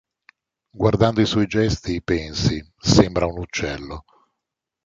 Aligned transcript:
Guardando 0.81 1.21
i 1.21 1.27
suoi 1.27 1.45
gesti 1.45 2.01
pensi: 2.01 2.59
'Sembra 2.75 3.27
un 3.27 3.37
uccello. 3.37 4.03